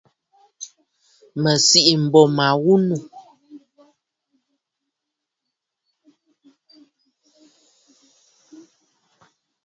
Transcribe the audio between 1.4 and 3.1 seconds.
Mə̀ sìʼî m̀bô ma ghu nû.